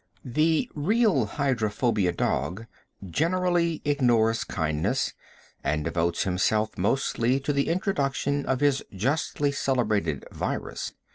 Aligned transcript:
The 0.25 0.67
real 0.73 1.27
hydrophobia 1.27 2.11
dog 2.11 2.65
generally 3.07 3.83
ignores 3.85 4.43
kindness, 4.43 5.13
and 5.63 5.85
devotes 5.85 6.23
himself 6.23 6.75
mostly 6.75 7.39
to 7.39 7.53
the 7.53 7.67
introduction 7.67 8.43
of 8.47 8.61
his 8.61 8.81
justly 8.95 9.51
celebrated 9.51 10.25
virus. 10.31 10.93